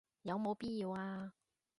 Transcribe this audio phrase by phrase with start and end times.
[0.23, 1.31] 有冇必要啊